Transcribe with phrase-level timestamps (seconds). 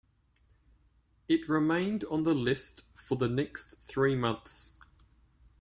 [1.29, 4.73] It remained on the list for the next three months.